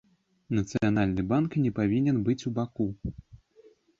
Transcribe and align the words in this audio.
Нацыянальны 0.59 1.25
банк 1.33 1.51
не 1.67 1.71
павінен 1.81 2.17
быць 2.29 2.47
убаку. 2.53 2.87